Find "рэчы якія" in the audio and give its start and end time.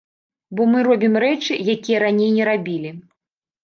1.25-2.03